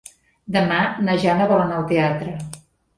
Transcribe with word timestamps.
Demà 0.55 0.79
na 1.09 1.17
Jana 1.27 1.49
vol 1.55 1.65
anar 1.69 1.79
al 1.85 1.89
teatre. 1.95 2.39